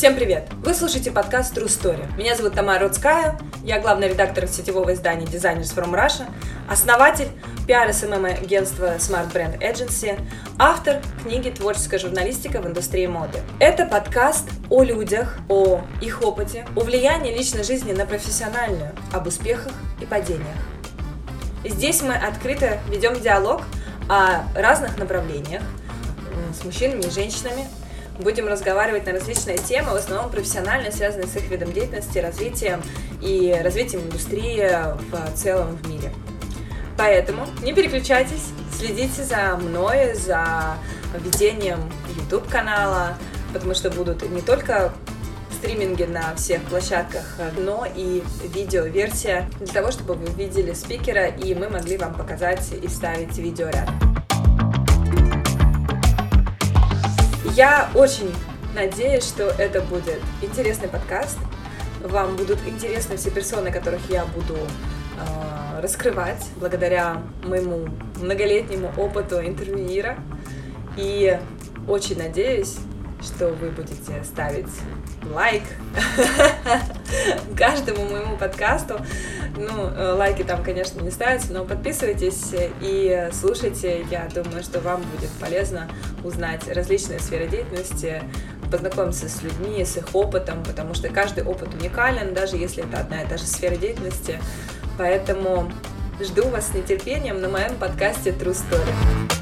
Всем 0.00 0.16
привет! 0.16 0.48
Вы 0.64 0.72
слушаете 0.72 1.10
подкаст 1.10 1.54
True 1.54 1.66
Story. 1.66 2.16
Меня 2.16 2.34
зовут 2.34 2.54
Тамара 2.54 2.84
Рудская, 2.84 3.38
я 3.62 3.80
главный 3.80 4.08
редактор 4.08 4.46
сетевого 4.48 4.94
издания 4.94 5.26
Designers 5.26 5.76
from 5.76 5.92
Russia, 5.92 6.24
основатель 6.70 7.28
пиар 7.66 7.92
SMM 7.92 8.24
агентства 8.24 8.96
Smart 8.96 9.30
Brand 9.30 9.60
Agency, 9.60 10.18
автор 10.58 11.02
книги 11.22 11.50
«Творческая 11.50 11.98
журналистика 11.98 12.62
в 12.62 12.66
индустрии 12.66 13.06
моды». 13.06 13.40
Это 13.58 13.84
подкаст 13.84 14.48
о 14.70 14.82
людях, 14.82 15.36
о 15.50 15.82
их 16.00 16.22
опыте, 16.22 16.64
о 16.74 16.80
влиянии 16.80 17.36
личной 17.36 17.62
жизни 17.62 17.92
на 17.92 18.06
профессиональную, 18.06 18.92
об 19.12 19.26
успехах 19.26 19.74
и 20.00 20.06
падениях. 20.06 20.56
Здесь 21.62 22.00
мы 22.00 22.14
открыто 22.14 22.78
ведем 22.88 23.20
диалог 23.20 23.60
о 24.08 24.44
разных 24.54 24.96
направлениях 24.96 25.62
с 26.58 26.64
мужчинами 26.64 27.02
и 27.02 27.10
женщинами, 27.10 27.68
Будем 28.22 28.48
разговаривать 28.48 29.06
на 29.06 29.12
различные 29.12 29.56
темы, 29.56 29.92
в 29.92 29.96
основном 29.96 30.30
профессиональные, 30.30 30.92
связанные 30.92 31.26
с 31.26 31.36
их 31.36 31.48
видом 31.50 31.72
деятельности, 31.72 32.18
развитием 32.18 32.82
и 33.22 33.58
развитием 33.62 34.02
индустрии 34.02 34.68
в 35.10 35.36
целом 35.36 35.76
в 35.76 35.88
мире. 35.88 36.12
Поэтому 36.98 37.46
не 37.62 37.72
переключайтесь, 37.72 38.50
следите 38.76 39.24
за 39.24 39.56
мной, 39.56 40.14
за 40.14 40.76
ведением 41.18 41.78
YouTube 42.14 42.46
канала, 42.48 43.16
потому 43.54 43.74
что 43.74 43.90
будут 43.90 44.28
не 44.30 44.42
только 44.42 44.92
стриминги 45.50 46.04
на 46.04 46.34
всех 46.36 46.62
площадках, 46.64 47.24
но 47.58 47.86
и 47.96 48.22
видео-версия 48.54 49.48
для 49.58 49.68
того, 49.68 49.92
чтобы 49.92 50.14
вы 50.14 50.26
видели 50.32 50.74
спикера 50.74 51.26
и 51.26 51.54
мы 51.54 51.68
могли 51.68 51.96
вам 51.96 52.14
показать 52.14 52.70
и 52.82 52.88
ставить 52.88 53.36
видео 53.38 53.68
рядом. 53.68 54.19
Я 57.60 57.90
очень 57.94 58.34
надеюсь, 58.74 59.22
что 59.22 59.42
это 59.42 59.82
будет 59.82 60.18
интересный 60.40 60.88
подкаст. 60.88 61.36
Вам 62.02 62.36
будут 62.36 62.58
интересны 62.66 63.18
все 63.18 63.30
персоны, 63.30 63.70
которых 63.70 64.00
я 64.08 64.24
буду 64.24 64.56
э, 64.56 65.80
раскрывать 65.82 66.42
благодаря 66.56 67.22
моему 67.44 67.86
многолетнему 68.16 68.90
опыту 68.96 69.42
интервьюера. 69.42 70.16
И 70.96 71.38
очень 71.86 72.16
надеюсь, 72.16 72.78
что 73.20 73.48
вы 73.48 73.68
будете 73.68 74.24
ставить 74.24 74.72
лайк 75.30 75.64
каждому 77.60 78.08
моему 78.08 78.38
подкасту. 78.38 78.96
Ну, 79.54 79.90
э, 79.90 80.12
лайки 80.14 80.42
там, 80.42 80.64
конечно, 80.64 81.02
не 81.02 81.10
ставятся, 81.10 81.52
но 81.52 81.66
подписывайтесь 81.66 82.54
и 82.80 83.28
слушайте. 83.32 84.06
Я 84.10 84.26
думаю, 84.34 84.62
что 84.62 84.80
вам 84.80 85.02
будет 85.02 85.28
полезно 85.38 85.86
узнать 86.24 86.66
различные 86.74 87.20
сферы 87.20 87.48
деятельности, 87.48 88.22
познакомиться 88.70 89.28
с 89.28 89.42
людьми, 89.42 89.84
с 89.84 89.98
их 89.98 90.06
опытом, 90.14 90.62
потому 90.64 90.94
что 90.94 91.10
каждый 91.10 91.44
опыт 91.44 91.74
уникален, 91.74 92.32
даже 92.32 92.56
если 92.56 92.82
это 92.82 93.00
одна 93.00 93.22
и 93.22 93.28
та 93.28 93.36
же 93.36 93.44
сфера 93.44 93.76
деятельности. 93.76 94.40
Поэтому 94.96 95.70
жду 96.18 96.48
вас 96.48 96.68
с 96.68 96.74
нетерпением 96.74 97.42
на 97.42 97.48
моем 97.50 97.76
подкасте 97.76 98.30
True 98.30 98.56
Story. 98.56 99.39